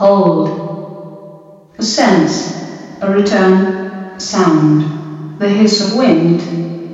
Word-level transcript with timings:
Hold. 0.00 0.48
A 1.76 1.82
sense, 1.82 2.56
a 3.02 3.10
return, 3.10 4.18
sound, 4.18 5.38
the 5.38 5.46
hiss 5.46 5.92
of 5.92 5.98
wind 5.98 6.40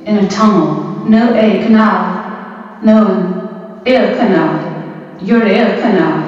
in 0.04 0.16
a 0.16 0.28
tunnel, 0.28 1.06
no 1.06 1.32
A 1.32 1.62
canal, 1.62 2.80
no 2.82 3.80
ear 3.86 4.16
canal, 4.16 5.22
your 5.22 5.46
ear 5.46 5.78
canal. 5.80 6.18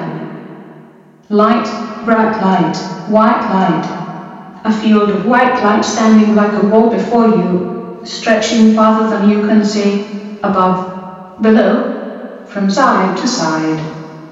Light, 1.27 1.67
bright 2.05 2.39
light, 2.41 2.77
white 3.09 3.43
light, 3.51 4.61
a 4.63 4.71
field 4.71 5.09
of 5.09 5.25
white 5.25 5.61
light 5.61 5.83
standing 5.83 6.33
like 6.33 6.53
a 6.53 6.65
wall 6.65 6.89
before 6.89 7.27
you, 7.27 7.99
stretching 8.05 8.73
farther 8.73 9.09
than 9.09 9.29
you 9.29 9.45
can 9.45 9.65
see, 9.65 10.39
above, 10.43 11.41
below, 11.41 12.45
from 12.45 12.69
side 12.69 13.17
to 13.17 13.27
side. 13.27 13.79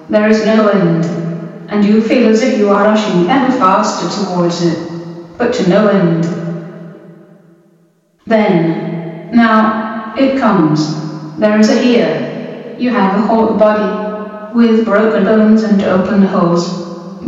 There 0.07 0.29
is 0.29 0.45
no 0.45 0.70
end 0.70 1.36
and 1.70 1.84
you 1.84 2.02
feel 2.02 2.29
as 2.29 2.41
if 2.41 2.57
you 2.57 2.70
are 2.70 2.83
rushing 2.83 3.29
ever 3.29 3.52
faster 3.57 4.07
towards 4.09 4.61
it, 4.61 5.37
but 5.37 5.54
to 5.54 5.68
no 5.68 5.87
end. 5.87 6.24
Then, 8.25 9.36
now, 9.36 10.15
it 10.18 10.39
comes. 10.39 11.39
There 11.39 11.60
is 11.60 11.69
a 11.69 11.77
here. 11.77 12.75
You 12.79 12.89
have 12.91 13.15
a 13.15 13.27
whole 13.27 13.57
body, 13.57 14.55
with 14.55 14.86
broken 14.86 15.25
bones 15.25 15.64
and 15.64 15.82
open 15.83 16.21
holes, 16.21 16.68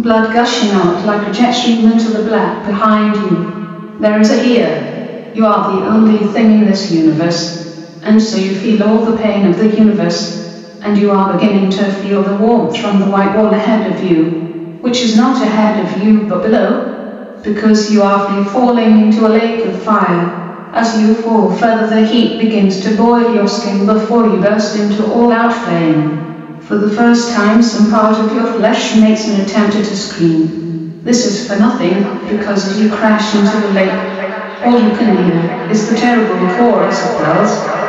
blood 0.02 0.34
gushing 0.34 0.72
out 0.72 1.06
like 1.06 1.28
a 1.28 1.32
jet 1.34 1.52
stream 1.52 1.86
into 1.92 2.10
the 2.10 2.24
black 2.24 2.66
behind 2.66 3.16
you. 3.16 4.00
There 4.00 4.20
is 4.20 4.30
a 4.32 4.42
here. 4.42 5.32
You 5.36 5.46
are 5.46 5.72
the 5.72 5.86
only 5.86 6.28
thing 6.34 6.52
in 6.52 6.66
this 6.66 6.92
universe, 6.92 8.02
and 8.04 8.22
so 8.22 8.38
you 8.38 8.56
feel 8.56 8.84
all 8.84 9.06
the 9.06 9.18
pain 9.22 9.46
of 9.46 9.58
the 9.58 9.68
universe 9.68 10.49
and 10.82 10.98
you 10.98 11.12
are 11.12 11.34
beginning 11.34 11.70
to 11.70 11.92
feel 12.02 12.24
the 12.24 12.36
warmth 12.36 12.78
from 12.78 13.00
the 13.00 13.10
white 13.10 13.36
wall 13.36 13.54
ahead 13.54 13.92
of 13.92 14.04
you, 14.04 14.78
which 14.82 15.02
is 15.02 15.16
not 15.16 15.42
ahead 15.42 15.86
of 15.86 16.04
you 16.04 16.28
but 16.28 16.42
below, 16.42 17.40
because 17.44 17.92
you 17.92 18.02
are 18.02 18.46
falling 18.46 19.02
into 19.02 19.26
a 19.26 19.30
lake 19.30 19.66
of 19.66 19.82
fire. 19.84 20.72
As 20.74 21.02
you 21.02 21.16
fall 21.16 21.52
further, 21.52 21.88
the 21.88 22.06
heat 22.06 22.40
begins 22.40 22.82
to 22.84 22.96
boil 22.96 23.34
your 23.34 23.48
skin 23.48 23.86
before 23.86 24.28
you 24.28 24.40
burst 24.40 24.78
into 24.78 25.12
all-out 25.12 25.54
flame. 25.66 26.60
For 26.62 26.78
the 26.78 26.96
first 26.96 27.32
time, 27.34 27.62
some 27.62 27.90
part 27.90 28.18
of 28.18 28.34
your 28.34 28.54
flesh 28.54 28.96
makes 28.96 29.28
an 29.28 29.42
attempt 29.42 29.74
to 29.74 29.98
scream. 29.98 31.02
This 31.04 31.26
is 31.26 31.48
for 31.48 31.58
nothing, 31.58 32.04
because 32.30 32.68
as 32.68 32.80
you 32.80 32.90
crash 32.90 33.34
into 33.36 33.68
the 33.68 33.74
lake, 33.74 34.64
all 34.64 34.80
you 34.80 34.96
can 34.98 35.18
hear 35.26 35.72
is 35.72 35.90
the 35.90 35.96
terrible 35.98 36.38
chorus 36.58 37.02
of 37.04 37.18
bells 37.20 37.89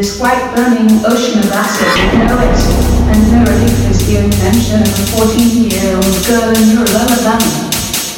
this 0.00 0.16
white 0.16 0.40
burning 0.56 0.88
ocean 1.04 1.44
of 1.44 1.52
acid 1.52 1.84
with 1.92 2.24
no 2.24 2.40
exit 2.40 2.72
and 3.12 3.20
no 3.36 3.44
relief 3.44 3.84
is 3.92 4.00
the 4.08 4.16
invention 4.16 4.80
of 4.80 4.88
a 4.88 5.06
14-year-old 5.12 6.16
girl 6.24 6.48
in 6.56 6.72
rural 6.72 7.04
Alabama. 7.04 7.68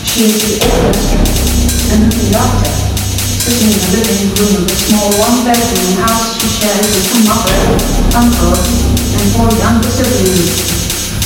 She 0.07 0.31
is 0.31 0.39
the 0.47 0.63
orchestra 0.63 1.19
and 1.91 2.07
the 2.07 2.23
doctor, 2.31 2.71
sitting 2.71 3.75
in 3.75 3.83
the 3.83 3.91
living 3.99 4.31
room 4.31 4.63
of 4.63 4.71
a 4.71 4.79
small 4.79 5.11
one-bedroom 5.27 6.07
house 6.07 6.39
she 6.39 6.47
shares 6.63 6.87
with 6.87 7.19
her 7.19 7.23
mother, 7.27 7.59
uncle, 8.15 8.55
and 9.19 9.27
four 9.35 9.51
younger 9.51 9.91
siblings. 9.91 10.55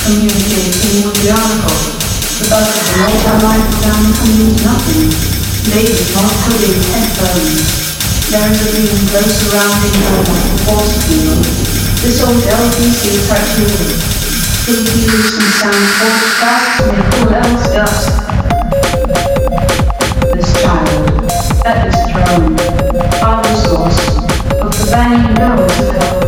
Communicating 0.09 1.05
with 1.05 1.21
the 1.21 1.37
article, 1.37 1.85
the 2.41 2.45
buzz 2.49 2.65
of 2.65 2.81
the 2.81 2.97
later 3.05 3.37
life 3.45 3.69
down 3.85 4.05
comes 4.09 4.57
nothing. 4.65 5.05
Ladies 5.69 6.09
not 6.17 6.33
putting 6.49 6.81
headphones. 6.97 7.86
There 8.29 8.51
is 8.51 8.59
a 8.59 8.71
green 8.75 9.07
glow 9.07 9.23
surrounding 9.23 10.03
her 10.03 10.19
like 10.27 10.51
a 10.51 10.59
force 10.67 10.99
field. 11.07 11.47
This 12.03 12.19
old 12.27 12.43
LPC 12.43 13.23
cartoon. 13.23 13.71
Still 14.67 14.83
feels 14.83 15.31
some 15.31 15.51
sound 15.55 15.87
force 15.95 16.27
fast 16.35 16.83
to 16.83 17.23
else 17.31 17.71
dust. 17.71 18.11
This 20.35 20.51
child, 20.61 21.23
that 21.63 21.87
is 21.87 21.95
throne, 22.11 22.51
the 22.59 23.55
source 23.63 24.01
of 24.59 24.75
the 24.75 24.85
banging 24.91 25.31
noise 25.39 25.79
of 25.79 25.95
hell. 25.95 26.19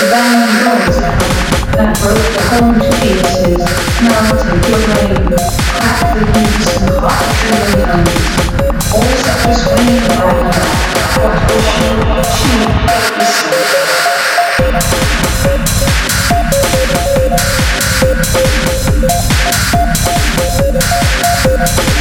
The 0.00 0.06
banging 0.08 0.56
noise 0.64 0.96
of 0.96 1.12
hell 1.12 1.34
that 1.76 1.92
broke 2.00 2.32
the 2.32 2.40
home 2.48 2.80
to 2.80 2.88
pieces, 3.04 3.60
melted 4.00 4.56
your 4.64 4.80
brain, 4.88 5.36
cracked 5.68 6.16
the 6.16 6.24
beats 6.32 6.80
and 6.80 6.88
hot 6.96 7.20
trillion 7.44 8.06
tones 8.06 8.53
Thank 21.56 21.93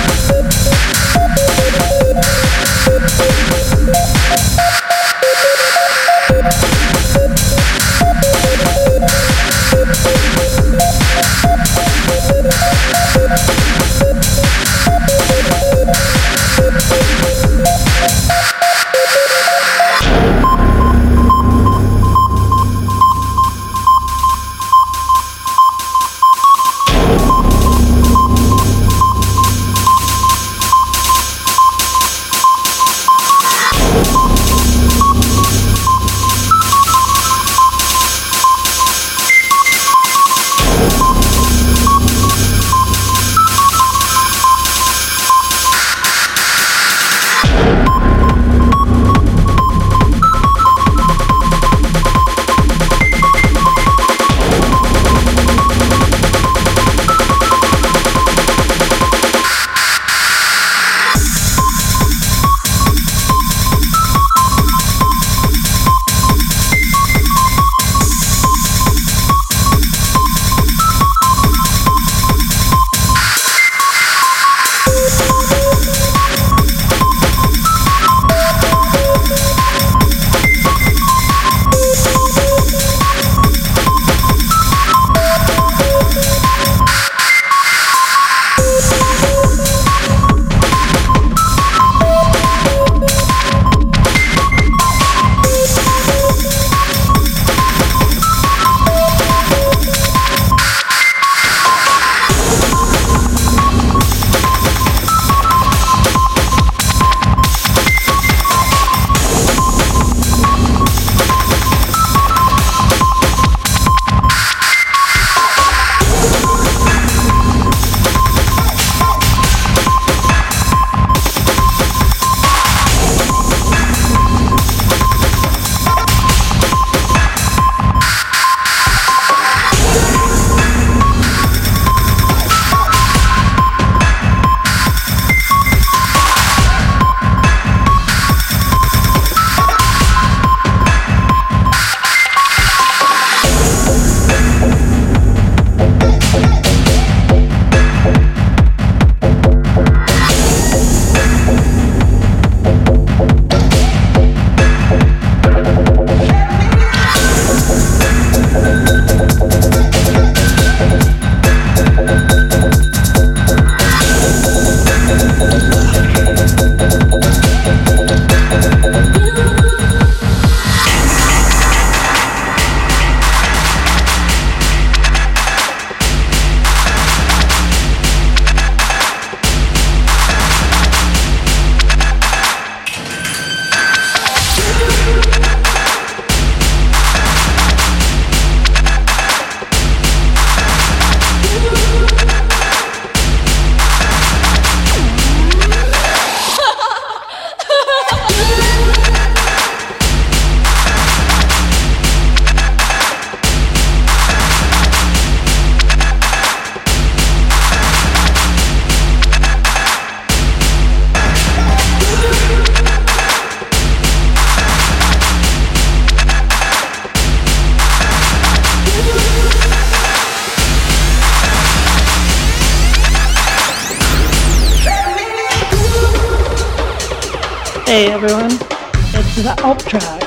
Hey 227.93 228.09
everyone, 228.11 228.49
it's 228.49 229.35
the 229.35 229.53
alptrack. 229.59 230.19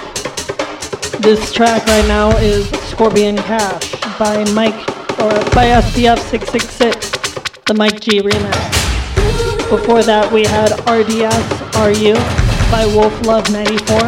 This 1.20 1.52
track 1.52 1.84
right 1.86 2.06
now 2.06 2.30
is 2.36 2.68
Scorpion 2.88 3.36
Cash 3.38 3.90
by 4.20 4.44
Mike 4.52 4.88
or 5.18 5.32
by 5.50 5.66
SDF 5.74 6.20
666, 6.30 7.10
the 7.64 7.74
Mike 7.74 7.98
G 7.98 8.20
remix. 8.20 9.68
Before 9.68 10.04
that 10.04 10.32
we 10.32 10.44
had 10.44 10.78
RDS 10.86 11.44
RU 11.74 12.14
by 12.70 12.86
Wolf 12.94 13.26
Love 13.26 13.50
94. 13.50 13.98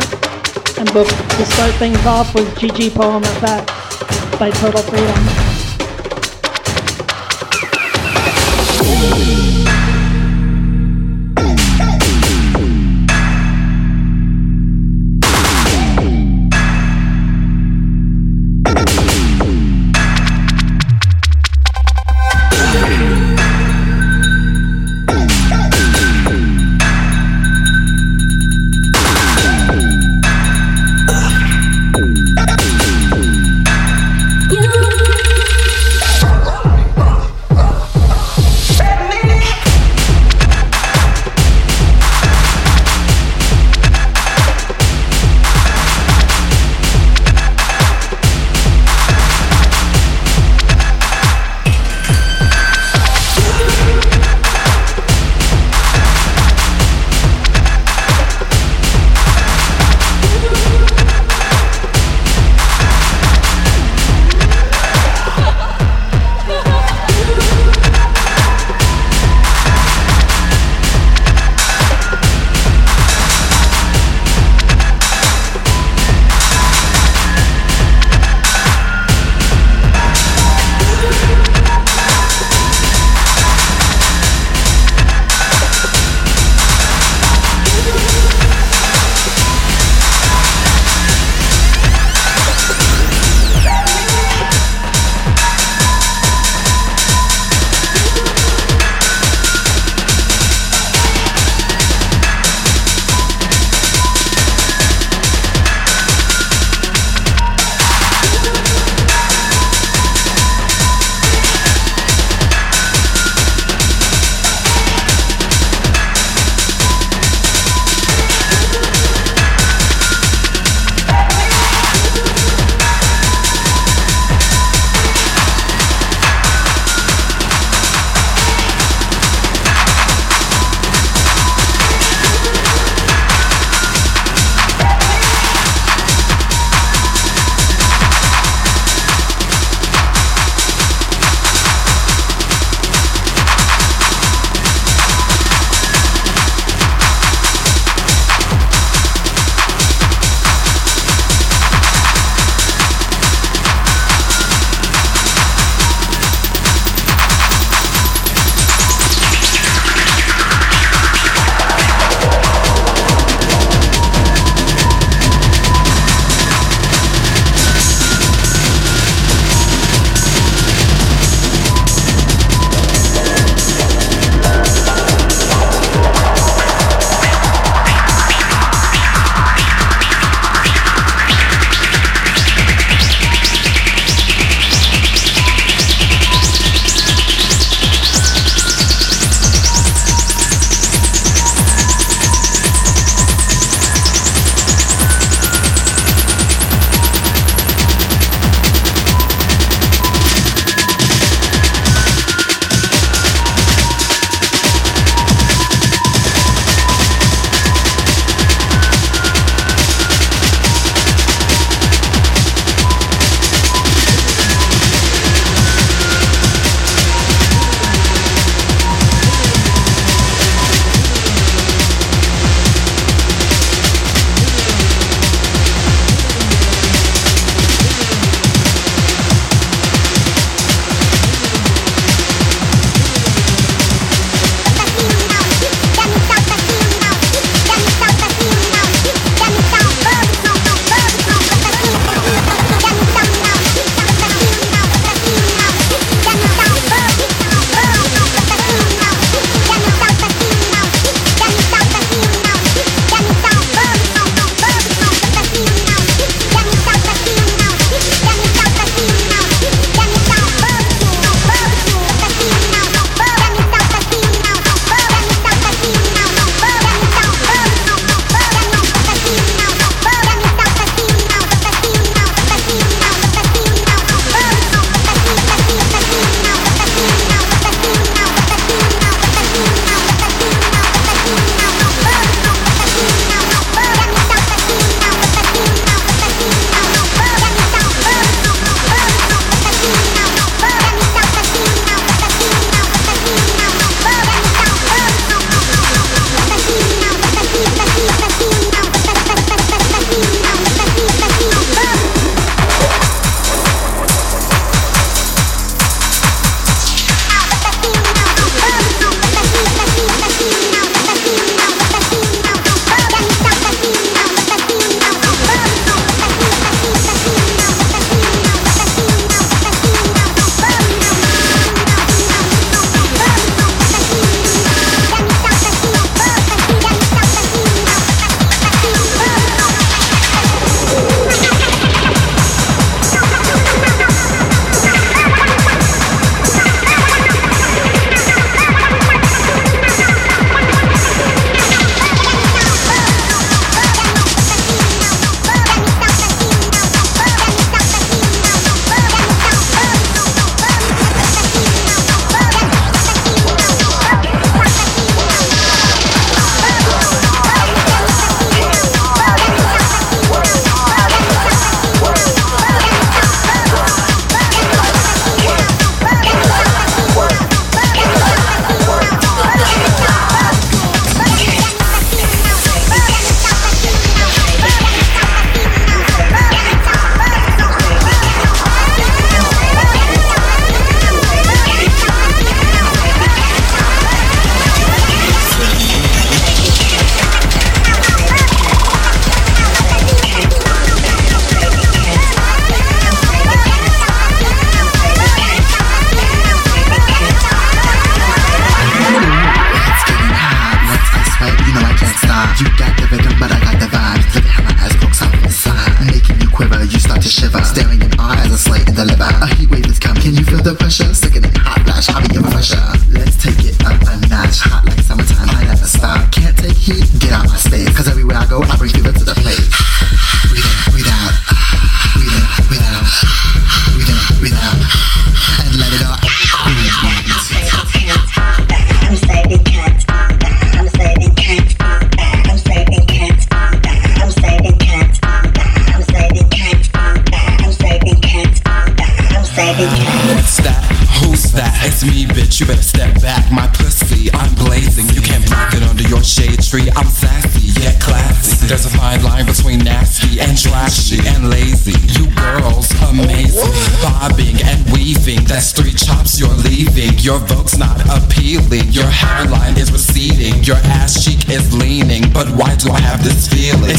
And 0.79 0.89
to 0.89 1.45
start 1.47 1.75
things 1.81 2.07
off 2.07 2.33
was 2.37 2.45
GG 2.51 2.95
Poem 2.95 3.25
FX 3.25 4.39
by 4.39 4.51
Total 4.51 4.83
Freedom. 4.83 5.49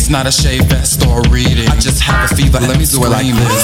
It's 0.09 0.17
not 0.17 0.25
a 0.25 0.31
shave 0.31 0.63
vest 0.63 1.05
or 1.05 1.21
reading. 1.29 1.69
I 1.69 1.77
just 1.77 2.01
have 2.01 2.31
a 2.31 2.35
fever. 2.35 2.57
Let 2.59 2.79
me 2.79 2.85
do 2.85 2.97
it 3.05 3.09
like 3.09 3.27
this. 3.27 3.58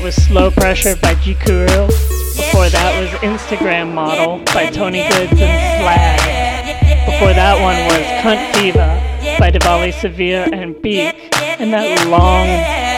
That 0.00 0.04
was 0.06 0.14
Slow 0.14 0.50
Pressure 0.50 0.96
by 0.96 1.14
Jikuru. 1.16 1.88
Before 2.36 2.68
that 2.70 3.00
was 3.00 3.10
Instagram 3.20 3.92
Model 3.92 4.38
by 4.54 4.70
Tony 4.70 5.02
Goods 5.02 5.32
and 5.32 5.82
Slag. 5.82 7.04
Before 7.04 7.34
that 7.34 7.60
one 7.60 7.76
was 7.84 8.06
Cunt 8.22 8.54
Diva 8.54 8.96
by 9.38 9.50
Diwali 9.50 9.92
Severe 9.92 10.48
and 10.52 10.80
Beak. 10.80 11.14
And 11.34 11.72
that 11.74 12.06
long 12.08 12.46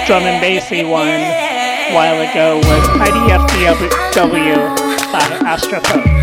drum 0.07 0.23
and 0.23 0.41
bassy 0.41 0.85
one 0.85 1.09
a 1.09 1.93
while 1.93 2.21
ago 2.21 2.59
was 2.59 2.89
IDFTW 3.01 4.77
by 5.13 5.21
Astrophobe. 5.45 6.22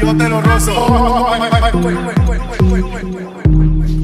yo 0.00 0.16
te 0.16 0.28
lo 0.28 0.40
rozo. 0.40 0.72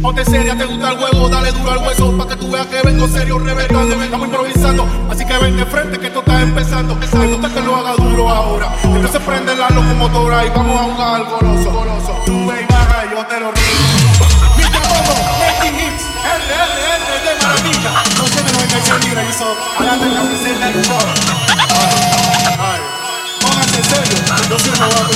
Ponte 0.03 0.25
seria, 0.25 0.57
te 0.57 0.65
gusta 0.65 0.91
el 0.91 0.99
huevo, 0.99 1.29
dale 1.29 1.53
duro 1.53 1.71
al 1.71 1.79
hueso 1.79 2.19
Pa' 2.19 2.27
que 2.27 2.35
tú 2.35 2.51
veas 2.51 2.67
que 2.67 2.83
vengo 2.83 3.07
serio, 3.07 3.39
reventando 3.39 4.03
Estamos 4.03 4.27
improvisando, 4.27 4.85
así 5.09 5.25
que 5.25 5.39
ven 5.39 5.57
de 5.57 5.65
frente 5.65 5.99
que 6.01 6.09
esto 6.09 6.19
está 6.19 6.43
empezando. 6.43 6.97
Me 6.97 7.27
gusta 7.27 7.49
que 7.55 7.61
lo 7.61 7.77
haga 7.77 7.95
duro 7.95 8.29
ahora. 8.29 8.69
Que 8.83 8.99
no 8.99 9.09
se 9.09 9.21
prende 9.21 9.55
la 9.55 9.71
locomotora 9.71 10.45
y 10.45 10.51
vamos 10.51 10.81
a 10.81 10.85
jugar 10.85 11.15
al 11.15 11.25
goloso, 11.27 11.71
goloso. 11.71 12.19
Tú 12.27 12.47
ve 12.47 12.63
y 12.63 12.73
baja, 12.73 13.05
yo 13.11 13.27
te 13.27 13.41
lo 13.41 13.51
rozo 13.53 14.33
making 15.63 15.75
hits, 15.79 16.05
LLL 16.23 17.05
de 17.25 17.33
maravilla. 17.43 17.93
No 18.19 18.25
se 18.27 18.43
me 18.43 18.51
lo 18.53 18.59
venga 18.59 18.79
y 18.79 18.83
se 18.83 18.93
a 19.79 19.85
la 19.85 21.32
Bye. 24.83 25.13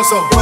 Bozo. 0.00 0.39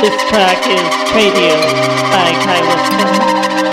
This 0.00 0.22
track 0.30 0.64
is 0.68 1.12
Radio 1.12 1.56
by 2.12 2.30
Kyle 2.44 2.62
Wilson. 2.62 3.67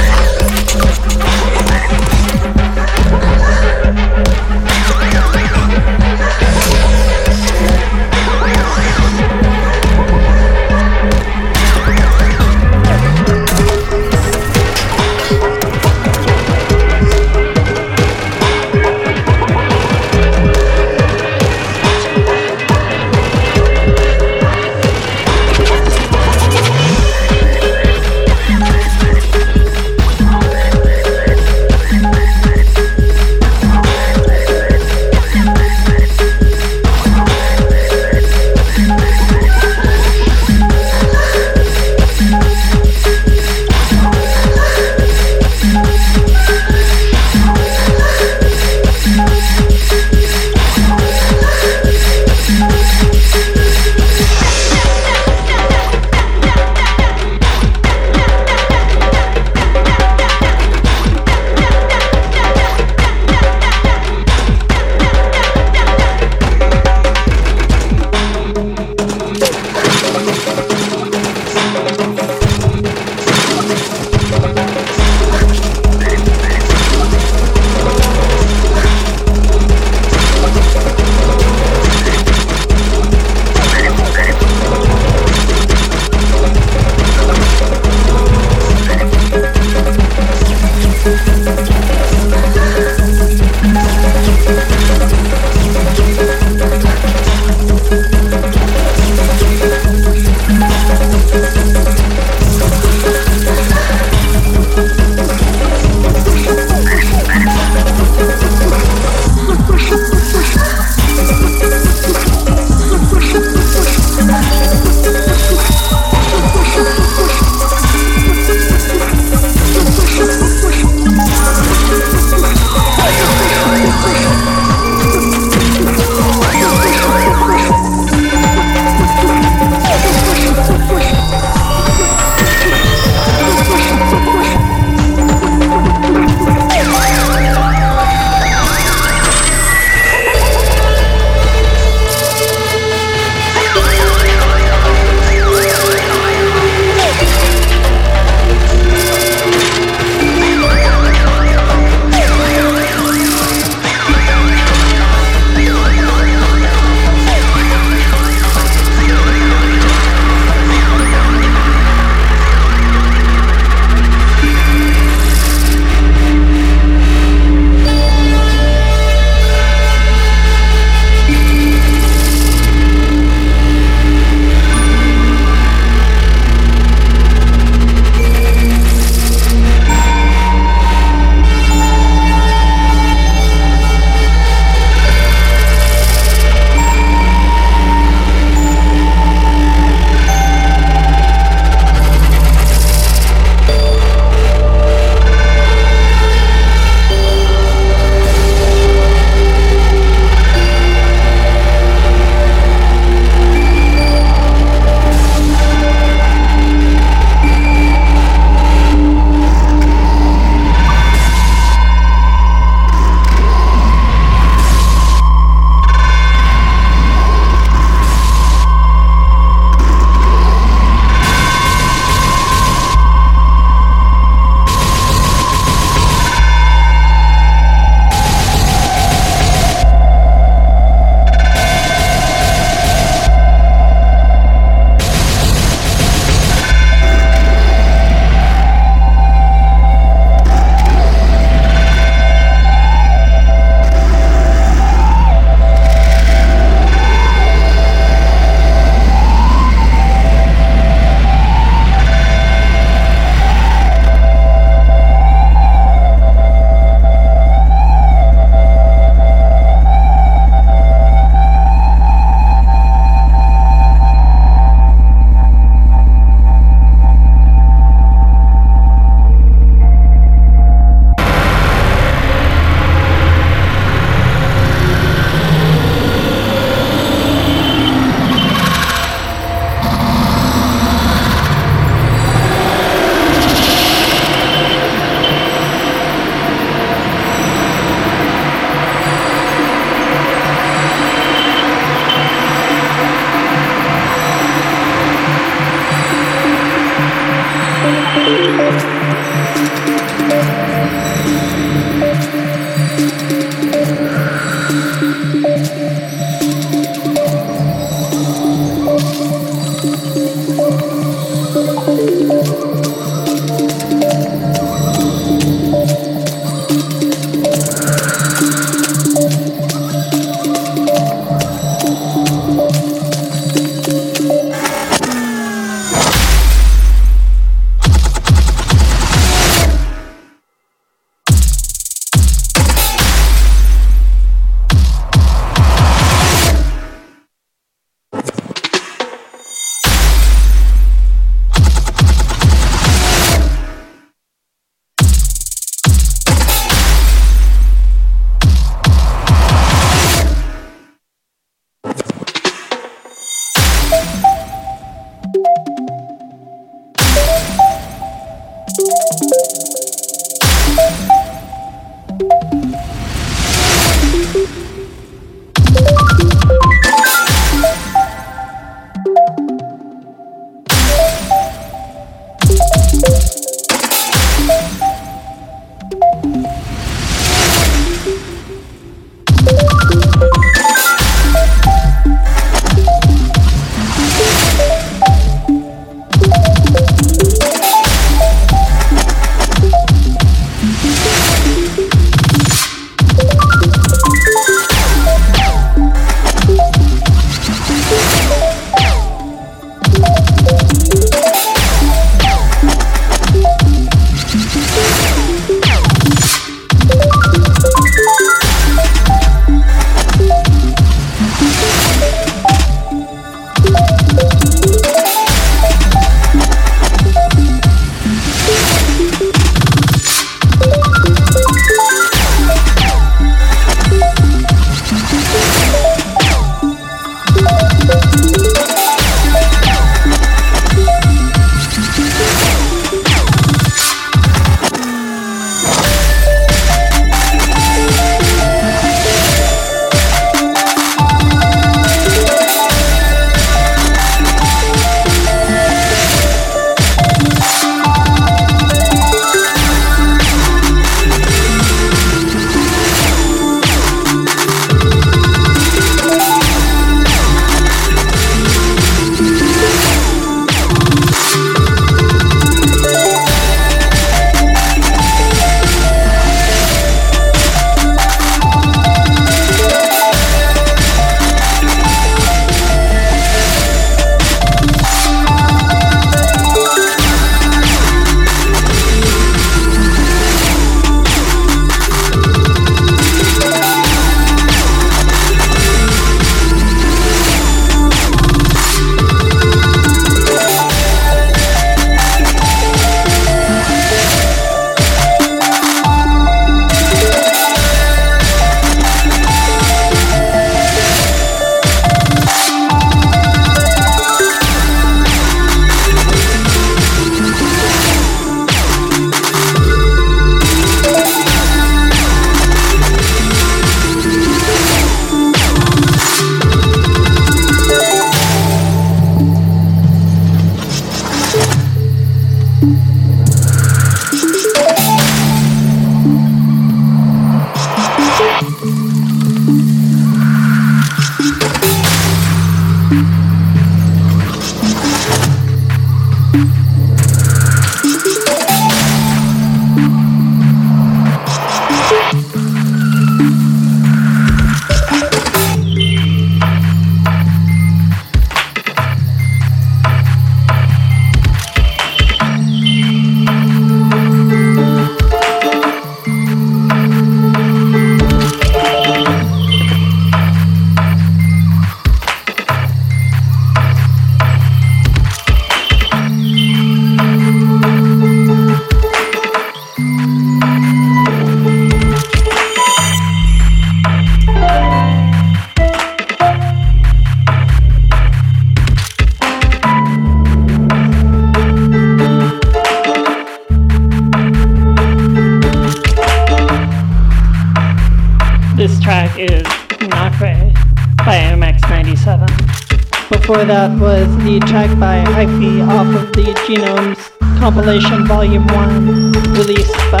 Track 594.48 594.78
by 594.80 595.04
Hyphy 595.12 595.60
off 595.68 595.86
of 595.94 596.10
the 596.12 596.32
Genomes 596.48 596.96
compilation 597.38 598.06
volume 598.06 598.46
1 598.46 599.12
released 599.36 599.76
by 599.92 600.00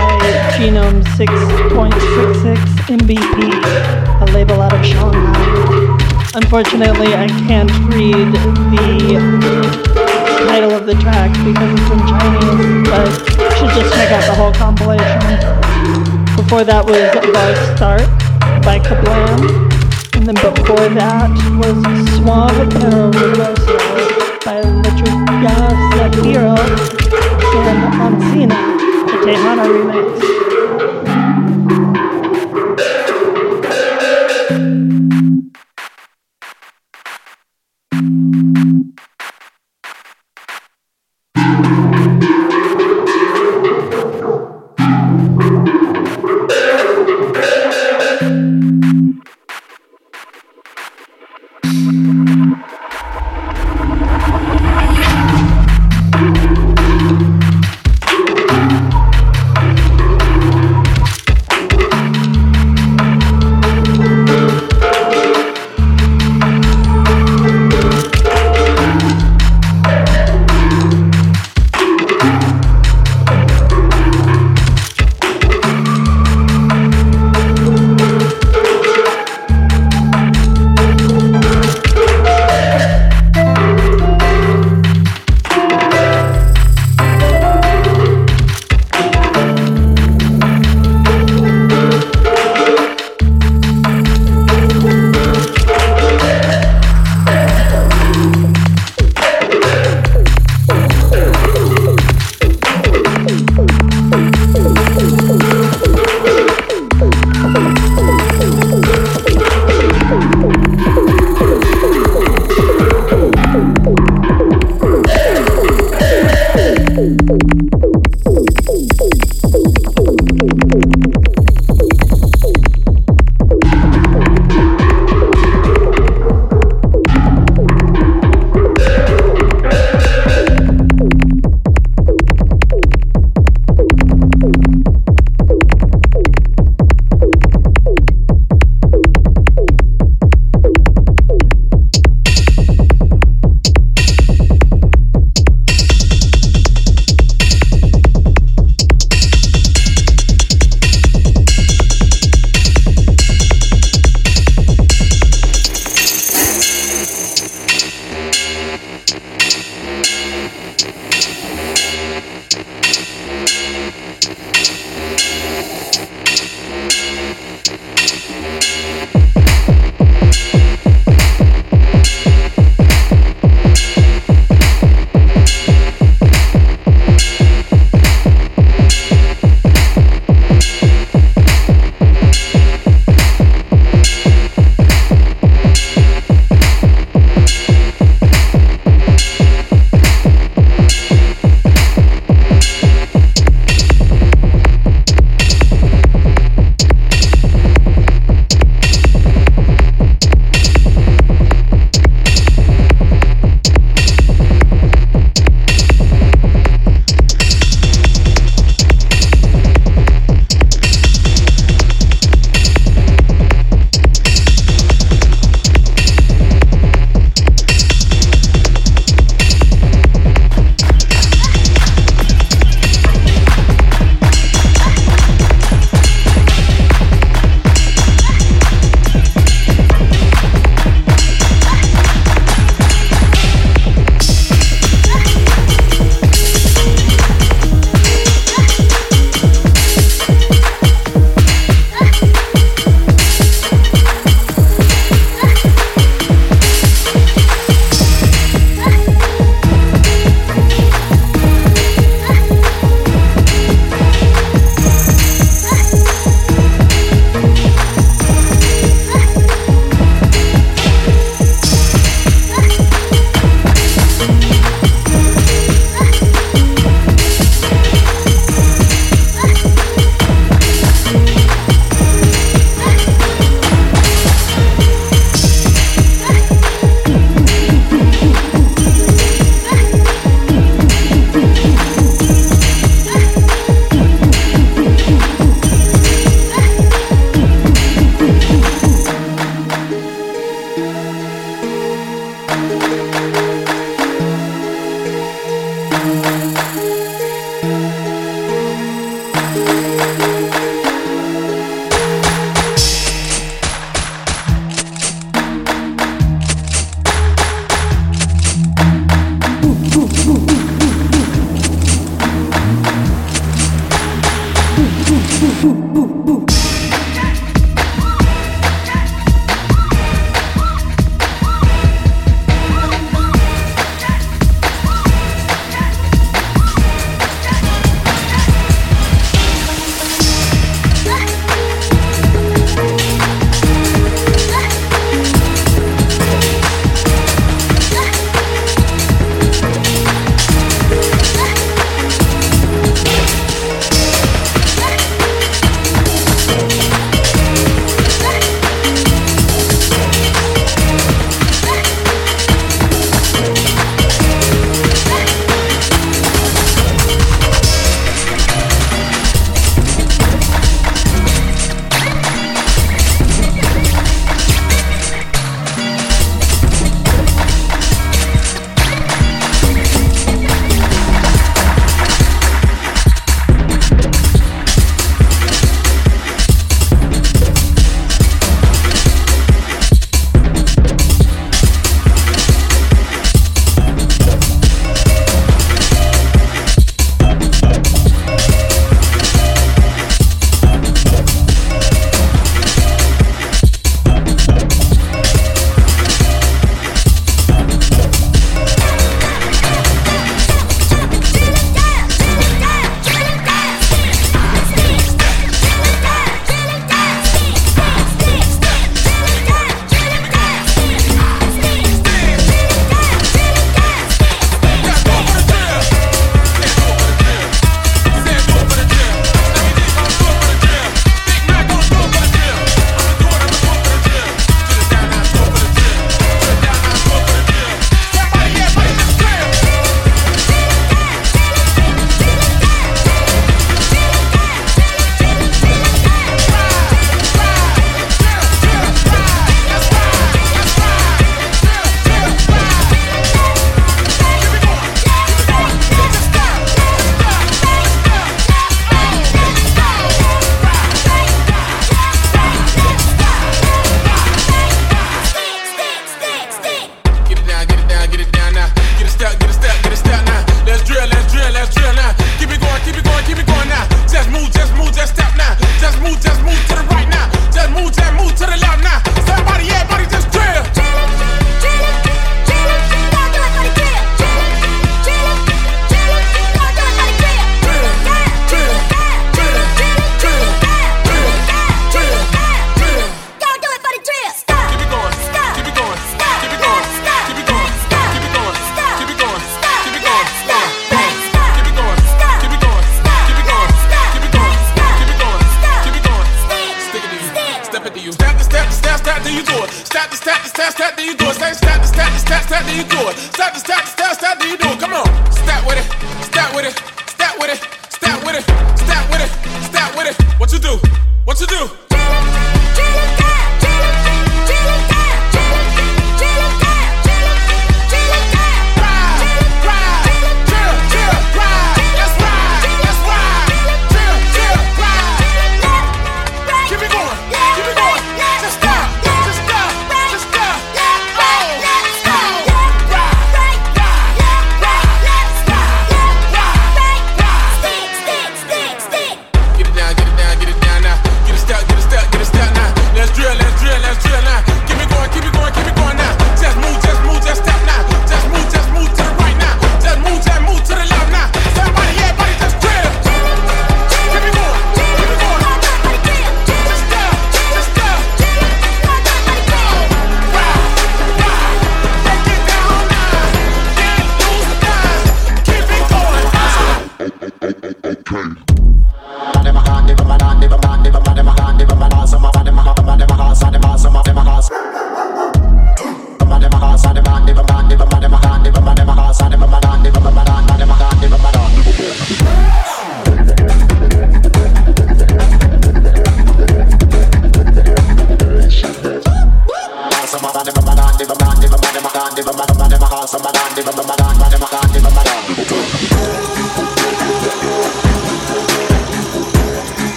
Genome 0.56 1.04
6.66 1.20 2.56
MBP, 2.88 4.22
a 4.22 4.32
label 4.32 4.62
out 4.62 4.72
of 4.72 4.86
Shanghai. 4.86 5.98
Unfortunately, 6.34 7.08
I 7.14 7.26
can't 7.46 7.70
read 7.92 8.32
the 8.72 9.18
title 10.48 10.70
of 10.70 10.86
the 10.86 10.94
track 10.94 11.30
because 11.44 11.70
it's 11.78 11.90
in 11.92 12.00
Chinese, 12.08 12.88
but 12.88 13.04
you 13.36 13.50
should 13.52 13.72
just 13.76 13.94
check 13.94 14.10
out 14.12 14.24
the 14.24 14.34
whole 14.34 14.54
compilation. 14.54 15.20
Before 16.36 16.64
that 16.64 16.86
was 16.86 17.12
Bar 17.34 17.54
Start 17.76 18.08
by 18.64 18.78
Kablam, 18.78 19.68
and 20.14 20.26
then 20.26 20.54
before 20.54 20.88
that 20.88 21.28
was 21.60 21.76
Suave 22.16 22.70
Pero 22.70 23.10
Rugoso 23.10 23.87
by 24.48 24.62
Lechuga 24.62 25.56
Zafiro 25.92 26.56
and 27.68 27.82
Oncina, 28.04 28.58
the 29.06 29.16
Tejana 29.24 29.64
remix. 29.68 30.47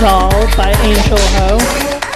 Doll 0.00 0.30
by 0.58 0.72
Angel 0.82 1.16
Ho. 1.16 1.56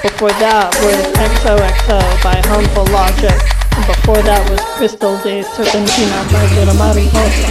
Before 0.03 0.29
that 0.37 0.69
was 0.85 1.01
XOXO 1.17 2.01
by 2.23 2.37
Harmful 2.47 2.85
Logic. 2.93 3.41
And 3.75 3.87
before 3.87 4.21
that 4.23 4.51
was 4.51 4.61
Crystal 4.77 5.17
Day 5.23 5.43
Serpentina 5.43 6.31
by 6.31 6.45
Little 6.57 6.75
Mariposa. 6.75 7.51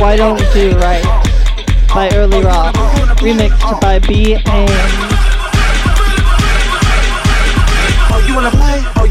Why 0.00 0.16
Don't 0.16 0.38
Do 0.52 0.76
Right 0.78 1.02
by 1.88 2.08
Early 2.14 2.42
Rock, 2.42 2.74
remixed 3.18 3.80
by 3.80 3.98
B. 3.98 4.34
Ames. 4.46 5.14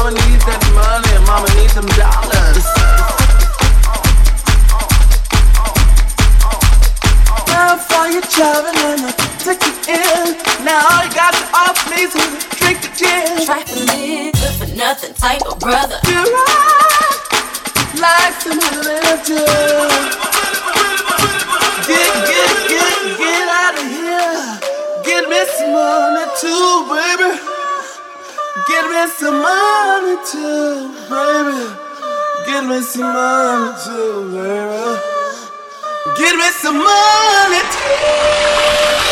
mama 0.00 0.16
needs 0.16 0.44
that 0.48 0.64
money. 0.72 1.12
Mama 1.28 1.48
needs 1.60 1.76
some 1.76 1.84
dollars. 1.92 2.64
Now 7.52 7.76
for 7.76 8.08
you 8.08 8.24
driving 8.32 8.80
and 8.80 9.04
I 9.04 9.12
take 9.44 9.60
you 9.60 9.76
in. 9.92 10.40
Now 10.64 10.88
all 10.88 11.04
you 11.04 11.12
got 11.12 11.36
to 11.36 11.44
offer 11.52 11.84
me 11.92 12.08
is 12.08 12.16
drink 12.56 12.80
of 12.80 12.96
gin. 12.96 13.44
Trifling, 13.44 14.32
good 14.32 14.54
for 14.56 14.70
nothing 14.72 15.12
type 15.20 15.44
of 15.44 15.60
brother. 15.60 16.00
You 16.08 16.24
right, 16.24 17.20
like 18.00 18.34
some 18.40 18.56
religion. 18.56 19.44
Get, 21.84 22.12
get, 22.24 22.52
get, 22.72 22.96
get 23.20 23.48
out 23.52 23.76
of 23.76 23.84
here. 23.84 24.48
Get 25.04 25.28
me 25.28 25.40
some 25.60 25.72
money 25.76 26.24
too, 26.40 26.88
baby. 26.88 27.59
Get 28.66 28.84
me 28.90 29.06
some 29.14 29.40
money 29.40 30.16
too, 30.26 30.90
baby. 31.08 31.70
Get 32.46 32.64
me 32.66 32.82
some 32.82 33.12
money 33.12 33.72
too, 33.84 34.26
baby. 34.34 35.00
Get 36.18 36.34
me 36.34 36.48
some 36.58 36.78
money 36.78 37.60
I 39.02 39.09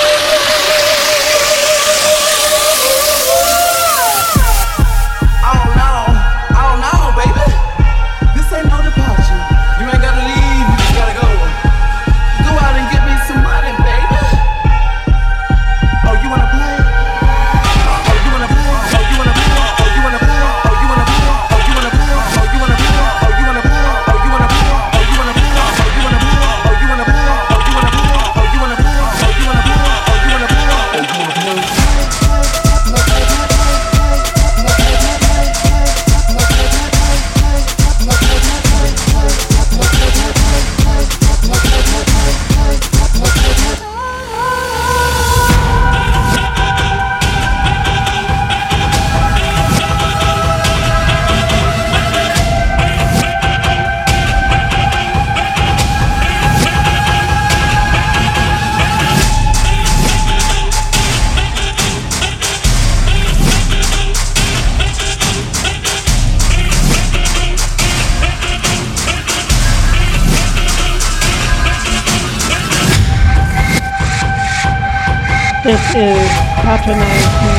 This 75.68 75.94
is 75.94 76.30
Patronize 76.64 77.28
Me 77.44 77.52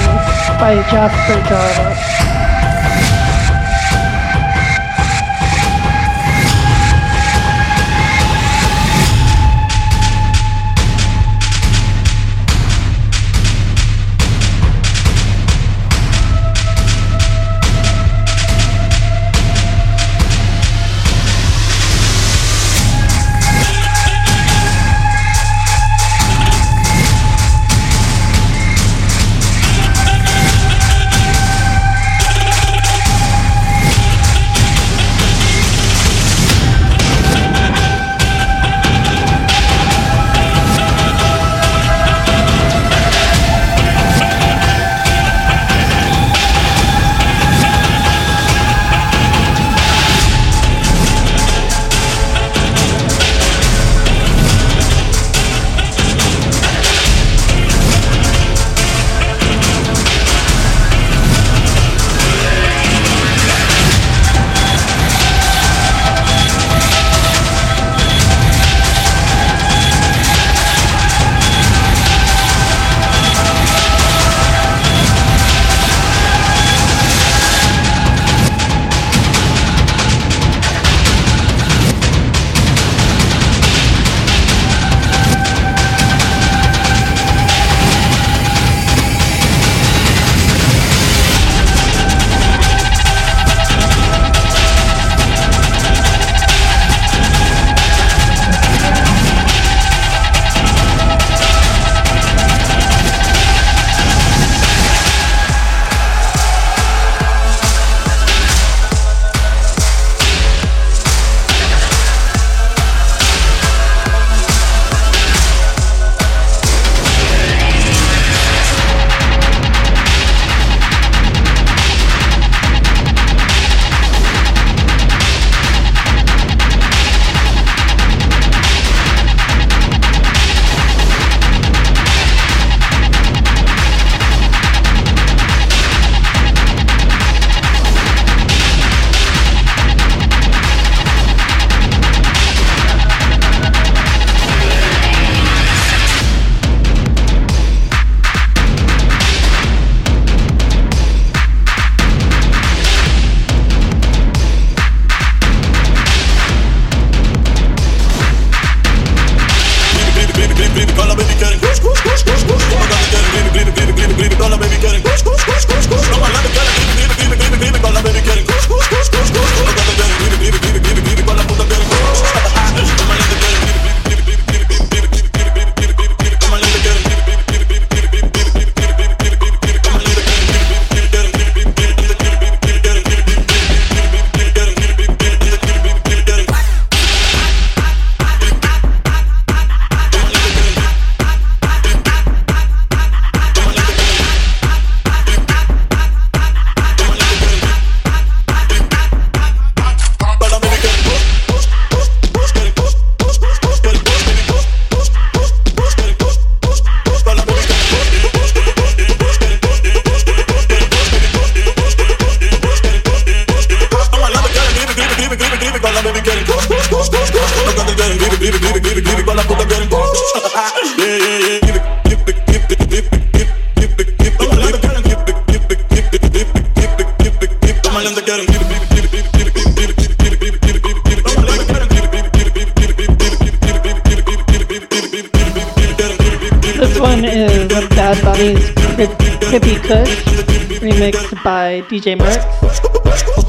by 0.58 0.84
Jasper 0.90 1.48
Jarvis. 1.48 2.19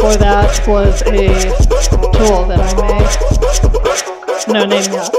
Before 0.00 0.16
that 0.16 0.66
was 0.66 1.02
a 1.02 1.28
tool 2.16 2.46
that 2.46 2.58
I 2.58 2.72
made. 2.80 4.54
No 4.54 4.64
name 4.64 4.90
yet. 4.94 5.12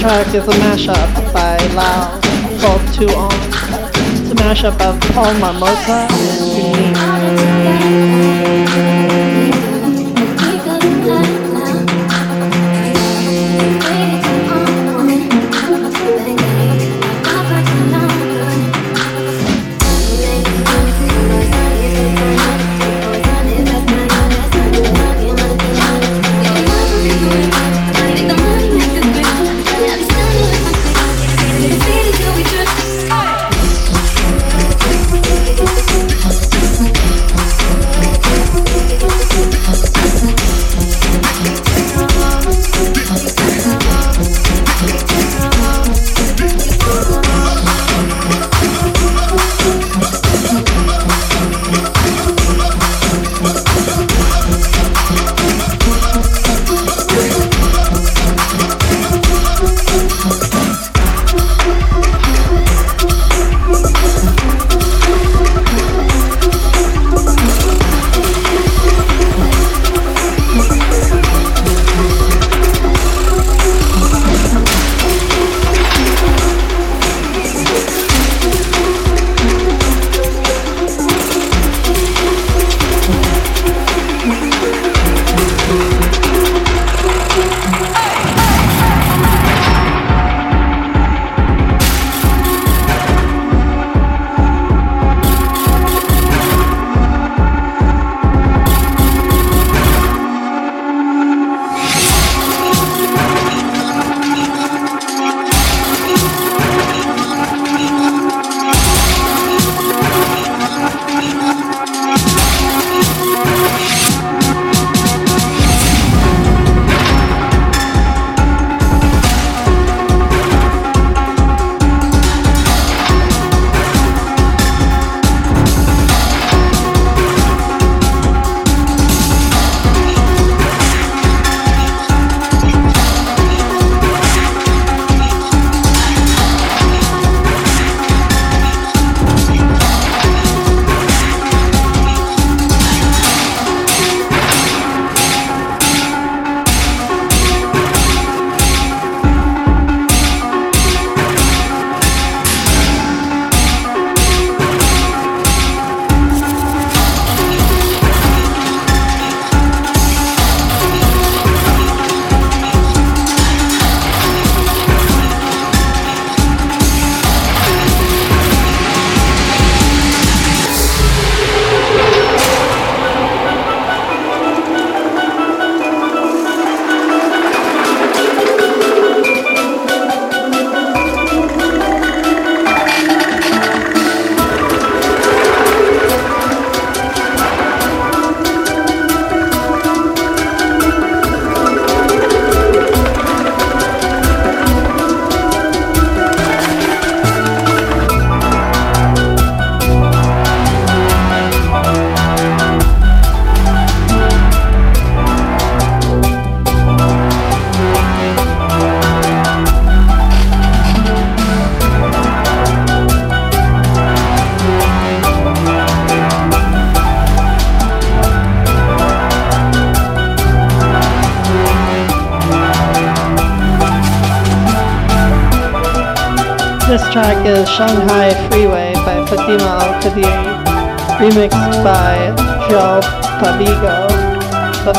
Track 0.00 0.28
is 0.28 0.48
a 0.48 0.52
mashup 0.62 1.32
by 1.34 1.58
Lao, 1.74 2.18
called 2.62 2.80
Two 2.94 3.06
On. 3.16 3.30
It's 4.16 4.30
a 4.30 4.34
mashup 4.34 4.80
of 4.80 4.98
Paul 5.12 5.34
Marmosa 5.34 6.08
and 6.56 7.09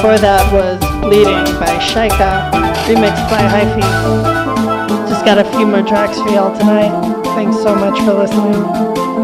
Before 0.02 0.18
that 0.18 0.52
was 0.52 0.82
Leading 1.06 1.46
by 1.62 1.78
Shaika, 1.78 2.50
remixed 2.90 3.30
by 3.30 3.46
Hyphy. 3.46 3.86
Just 5.08 5.24
got 5.24 5.38
a 5.38 5.44
few 5.52 5.68
more 5.68 5.84
tracks 5.84 6.18
for 6.18 6.30
y'all 6.30 6.58
tonight. 6.58 6.90
Thanks 7.36 7.58
so 7.58 7.76
much 7.76 8.00
for 8.00 8.14
listening. 8.14 9.21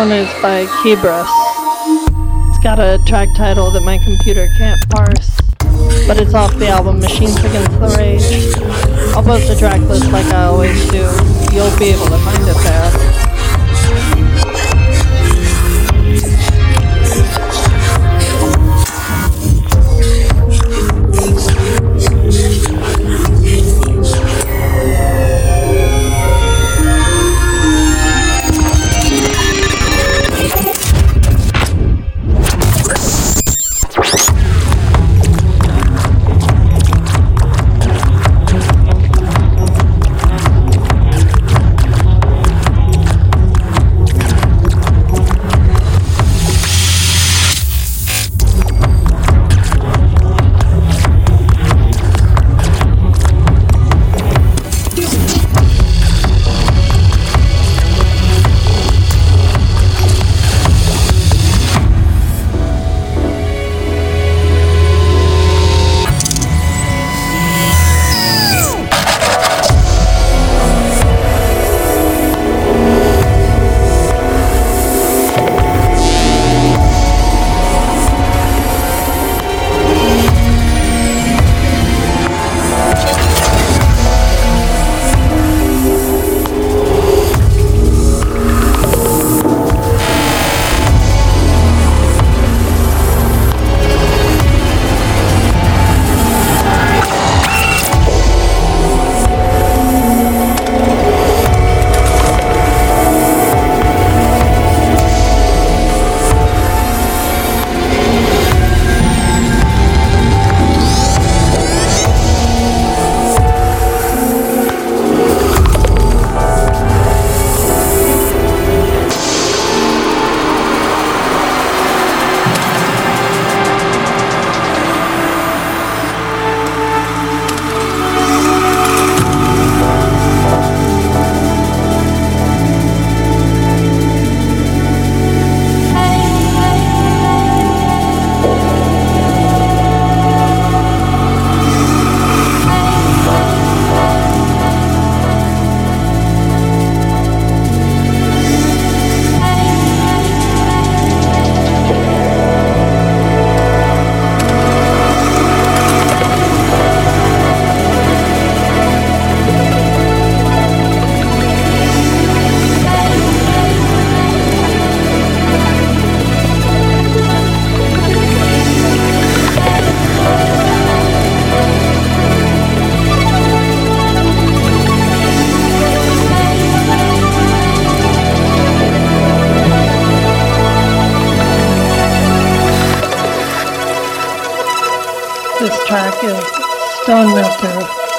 One 0.00 0.12
is 0.12 0.32
by 0.40 0.64
Kebris. 0.80 1.28
It's 2.48 2.58
got 2.64 2.78
a 2.80 2.98
track 3.06 3.28
title 3.36 3.70
that 3.70 3.82
my 3.82 3.98
computer 3.98 4.48
can't 4.56 4.80
parse, 4.88 5.36
but 6.06 6.16
it's 6.16 6.32
off 6.32 6.56
the 6.56 6.68
album 6.68 7.00
Machines 7.00 7.36
Against 7.36 7.72
the 7.72 7.94
Rage. 7.98 8.56
I'll 9.14 9.22
post 9.22 9.50
a 9.50 9.58
track 9.58 9.82
list 9.82 10.10
like 10.10 10.24
I 10.32 10.44
always 10.44 10.90
do. 10.90 11.04
You'll 11.52 11.78
be 11.78 11.90
able 11.92 12.06
to 12.06 12.16
find 12.16 12.48
it 12.48 12.56
there. 12.64 13.09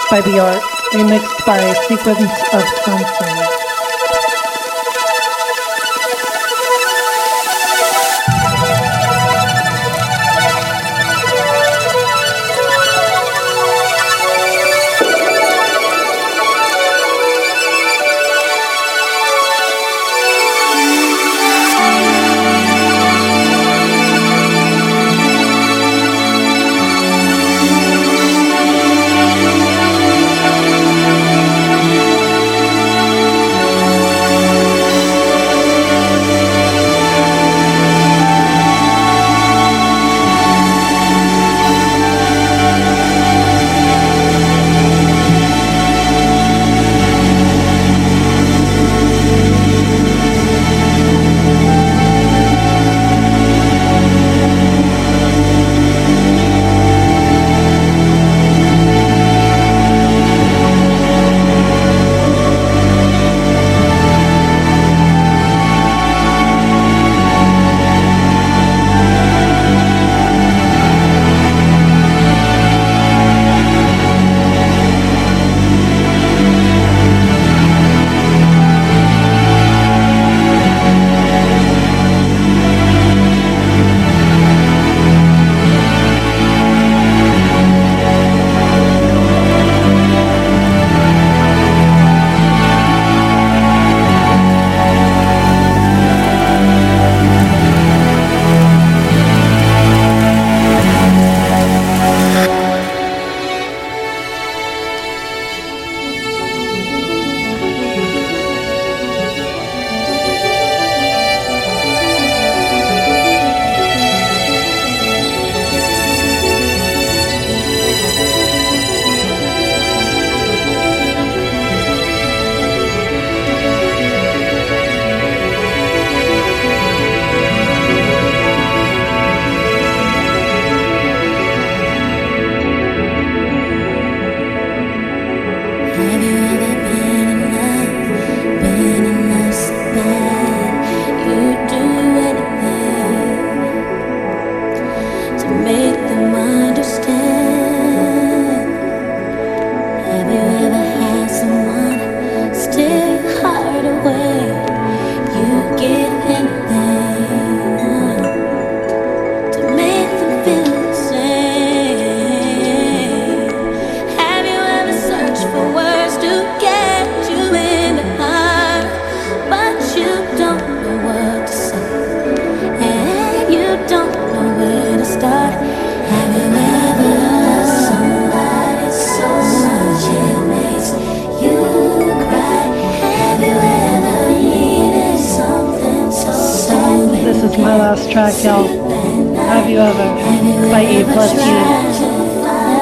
By 0.09 0.19
The 0.19 0.39
Art, 0.39 0.61
remixed 0.91 1.45
by 1.45 1.73
Sequence 1.87 2.19
of 2.53 2.63
Something. 2.83 3.70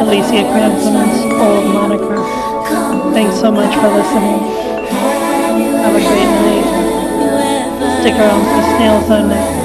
Alicia 0.09 0.41
Cranston's 0.51 1.21
old 1.33 1.71
moniker. 1.71 2.17
Thanks 3.13 3.39
so 3.39 3.51
much 3.51 3.71
for 3.75 3.89
listening. 3.89 4.39
Have 5.83 5.93
a 5.93 5.99
great 5.99 6.31
night. 6.41 6.65
Stick 8.01 8.15
around 8.15 8.43
for 8.43 8.75
Snails 8.75 9.11
on 9.11 9.29
next. 9.29 9.58